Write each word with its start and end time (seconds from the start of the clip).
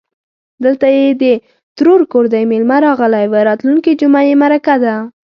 _دلته 0.63 0.87
يې 0.95 1.07
د 1.21 1.23
ترور 1.77 2.01
کور 2.11 2.25
دی، 2.33 2.43
مېلمه 2.51 2.77
راغلی 2.85 3.25
و. 3.27 3.33
راتلونکې 3.47 3.91
جومه 3.99 4.21
يې 4.27 4.33
مرکه 4.43 4.75
ده. 4.83 4.95